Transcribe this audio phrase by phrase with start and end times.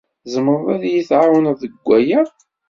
[0.23, 2.21] Tzemreḍ ad iyi-tɛawneḍ deg waya?